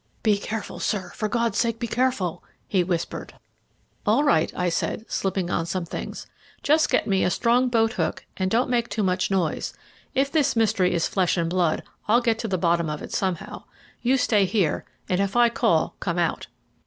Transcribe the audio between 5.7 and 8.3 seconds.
things. "Just get me a good strong boat hook,